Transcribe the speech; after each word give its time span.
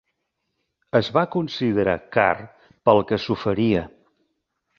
Es 0.99 1.09
va 1.17 1.23
considerar 1.35 1.95
car 2.17 2.33
pel 2.89 3.03
que 3.13 3.21
s'oferia. 3.27 3.85